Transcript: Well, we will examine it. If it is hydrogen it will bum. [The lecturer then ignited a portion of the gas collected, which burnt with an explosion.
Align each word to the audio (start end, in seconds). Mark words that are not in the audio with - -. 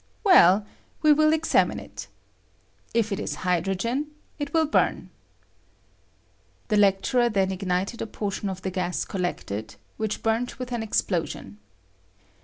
Well, 0.23 0.65
we 1.03 1.13
will 1.13 1.31
examine 1.31 1.79
it. 1.79 2.07
If 2.91 3.11
it 3.11 3.19
is 3.19 3.35
hydrogen 3.45 4.07
it 4.39 4.51
will 4.51 4.65
bum. 4.65 5.11
[The 6.69 6.77
lecturer 6.77 7.29
then 7.29 7.51
ignited 7.51 8.01
a 8.01 8.07
portion 8.07 8.49
of 8.49 8.63
the 8.63 8.71
gas 8.71 9.05
collected, 9.05 9.75
which 9.97 10.23
burnt 10.23 10.57
with 10.57 10.71
an 10.71 10.81
explosion. 10.81 11.59